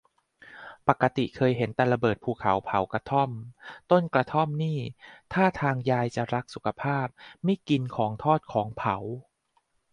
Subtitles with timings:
[0.87, 3.29] ปกติเคยเห็นแต่ระเบิดภูเขา เผากระท่อม
[3.91, 4.79] ต้มกระท่อมนี่
[5.33, 7.07] ท่าทางยายจะรักสุขภาพ
[7.43, 8.97] ไม่กินของทอดของเผา